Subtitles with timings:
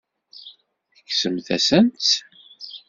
[0.95, 2.11] Tekksemt-asent-tt.